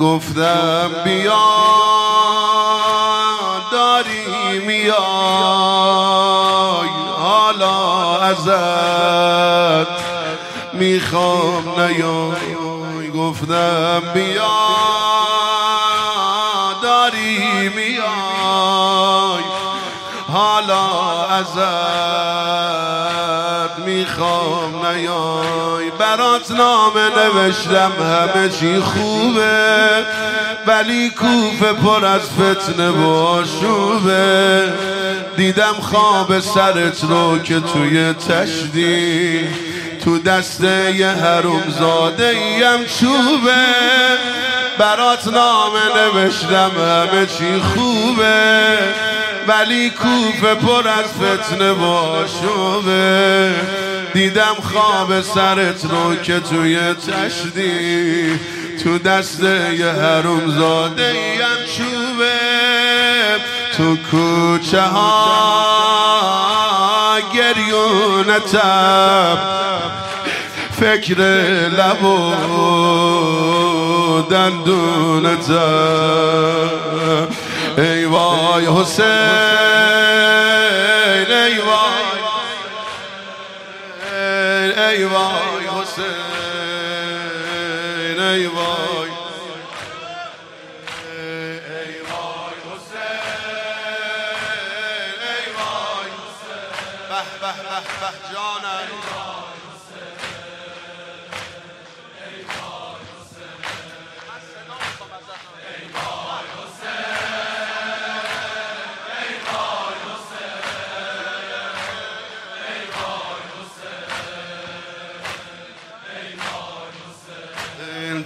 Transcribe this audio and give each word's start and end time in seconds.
گفتم 0.00 0.90
بیا 1.04 1.44
داری 3.72 4.58
میای. 4.66 4.94
حالا 7.18 8.16
ازت 8.20 9.88
می‌خوام 10.72 11.80
نیای. 11.80 13.10
گفتم 13.14 14.02
بیا 14.14 14.50
داری 16.82 17.68
میای. 17.68 19.44
حالا 20.32 21.24
ازت 21.26 22.24
می‌خوام 23.78 24.86
نیای. 24.86 25.90
برات 25.98 26.50
نامه 26.50 27.00
نوشتم 27.00 27.92
همه 28.00 28.48
چی 28.48 28.80
خوبه. 28.80 30.04
ولی 30.66 31.10
کوفه 31.10 31.72
پر 31.72 32.04
از 32.04 32.20
فتنه 32.20 32.90
و 32.90 33.08
آشوبه. 33.10 34.72
دیدم 35.36 35.74
خواب 35.80 36.40
سرت 36.40 37.04
رو 37.04 37.38
که 37.38 37.60
توی 37.60 38.12
تشدی 38.12 39.48
تو 40.04 40.18
دسته 40.18 40.94
یه 40.96 41.08
حروم 41.08 41.62
زاده 41.78 42.28
ایم 42.28 42.84
چوبه. 43.00 43.64
برات 44.78 45.28
نامه 45.28 45.80
نوشتم 45.96 46.70
همه 46.78 47.26
چی 47.26 47.60
خوبه. 47.60 48.78
ولی 49.48 49.90
کوفه 49.90 50.54
پر 50.54 50.88
از 50.88 51.04
فتنه 51.04 51.72
و 51.72 51.84
آشوبه. 51.84 53.54
دیدم 54.14 54.54
خواب 54.62 55.20
سرت 55.20 55.84
رو 55.84 56.16
که 56.16 56.40
توی 56.40 56.94
تشدی 56.94 58.40
تو 58.84 58.98
دست 58.98 59.42
یه 59.42 59.86
حروم 59.86 60.58
زاده 60.58 61.04
ایم 61.04 61.40
چوبه 61.76 62.30
تو 63.76 63.96
کوچه 64.10 64.82
ها 64.82 65.84
گریونتم. 67.34 69.38
فکر 70.80 71.18
لب 71.68 72.04
و 72.04 72.34
دندونتم. 74.30 75.54
ای 77.78 78.04
وای 78.04 78.66
حسین 78.66 79.06
ای 81.32 81.58
وای. 81.58 82.04
ای 84.78 85.04
وای 85.04 85.66
حسین 85.66 86.04
ای 88.20 88.46
وای. 88.46 89.10
به 97.08 97.20
به 97.40 97.52
به 97.62 97.80
به 98.00 98.10
جانم. 98.32 98.88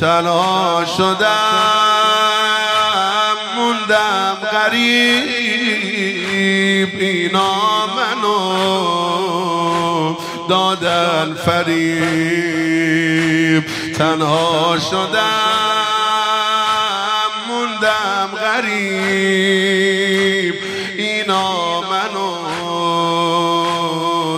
تنها 0.00 0.84
شدم 0.98 1.24
موندم 3.56 4.36
غریب 4.52 6.08
اینا 7.00 7.86
منو 7.86 8.34
دادن 10.48 11.34
فریب 11.34 12.84
تنها 13.98 14.78
شدم 14.90 15.14
موندم 17.48 18.30
غریب 18.40 19.74
اینا 20.96 21.80
منو 21.80 22.36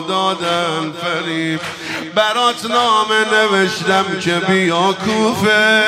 دادن 0.09 0.93
فریب 1.03 1.61
برات 2.17 2.65
نامه 2.71 3.25
نوشتم 3.33 4.05
که 4.21 4.33
بیا 4.49 4.93
کوفه. 4.93 5.83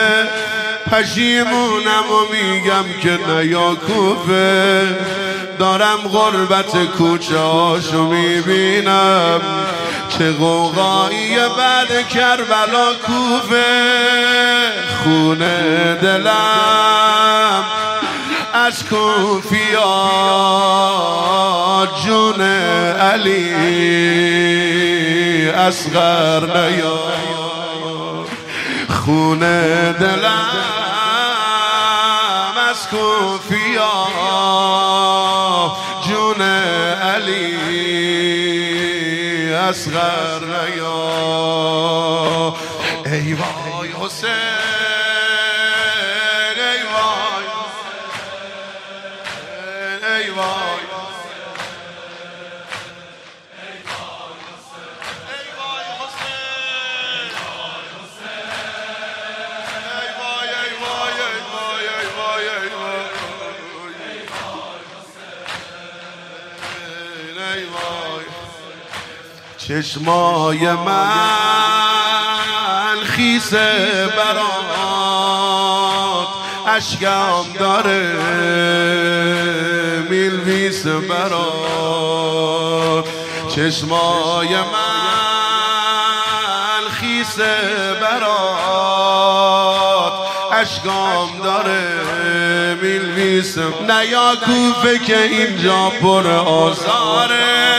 پشیمونم 0.91 2.05
و 2.11 2.33
میگم 2.33 2.85
که 3.03 3.19
نیا 3.33 3.75
کوفه. 3.75 4.87
دارم 5.59 5.99
غربت 6.13 6.85
کوچه 6.85 7.39
هاشو 7.39 8.03
می‌بینم. 8.03 9.41
چه 10.09 10.33
قوقایی 10.33 11.37
بعد 11.59 12.09
کربلا 12.09 12.95
کوفه. 13.07 13.65
خونه 15.05 15.95
دلم 16.03 17.65
از 18.55 18.85
کوفیا. 18.85 20.09
جون 22.05 22.41
علی. 23.01 24.38
اصغر 25.55 26.41
نیا. 26.57 26.99
خونه 28.89 29.93
دلم 29.93 30.69
از 32.71 32.89
کوفیا. 32.89 33.93
جون 36.09 36.43
علی 37.03 37.59
اصغر 39.55 40.41
نیا. 40.45 41.09
ای 43.07 43.35
وای 43.35 43.89
حسین 44.01 44.31
ای 46.57 46.83
وای. 46.83 47.47
ای 50.23 50.31
وای. 50.31 50.98
چشمای 69.69 70.73
من 70.73 71.89
خیسه 73.05 74.07
برات. 74.17 74.69
اشکم 76.67 77.45
داره. 77.59 78.13
میلویس 80.11 80.87
برات. 80.87 81.39
چشمای 83.49 84.57
من 84.57 84.99
خیسه 86.91 87.57
برات. 88.01 88.59
اشکام 90.53 91.41
داره. 91.43 92.08
میلویسم 93.39 93.73
نیا 93.91 94.37
کوفه 94.37 94.99
که 94.99 95.23
اینجا 95.23 95.93
پر 96.03 96.27
آزاره. 96.31 97.79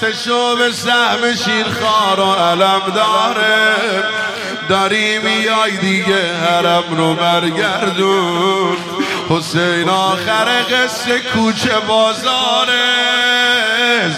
سه 0.00 0.12
شب 0.12 0.70
سهم 0.70 1.34
شیرخوار 1.34 2.20
و 2.20 2.32
علم 2.32 2.82
داره. 2.94 3.76
داری 4.68 5.18
میای 5.18 5.76
دیگه 5.76 6.34
حرم 6.34 6.96
رو 6.96 7.14
برگردون. 7.14 8.76
حسین 9.30 9.88
آخر 9.88 10.62
قصه 10.62 11.20
کوچه 11.20 11.80
بازاره. 11.88 12.88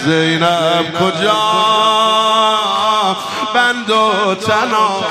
زینب 0.03 0.93
کجا؟ 0.99 1.41
بند 3.53 3.89
و 3.89 4.35
تنام 4.35 5.03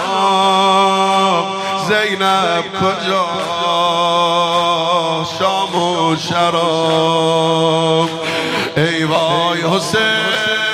زینب 1.88 2.64
کجا؟ 2.80 3.26
شام 5.25 5.82
و 5.82 6.17
شراب. 6.17 8.11
ای 8.76 9.05
وای 9.05 9.61
حسین. 9.61 10.69